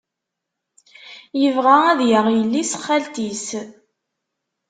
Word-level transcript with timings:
Yebɣa 1.41 1.75
ad 1.91 1.99
yaɣ 2.09 2.25
yelli-s 2.31 2.71
n 2.75 2.79
xalti-s. 2.85 3.47